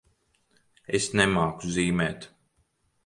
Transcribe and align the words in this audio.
Es 0.99 1.07
nemāku 1.21 1.73
zīmēt. 1.77 2.27